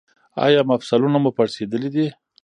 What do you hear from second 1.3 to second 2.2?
پړسیدلي دي؟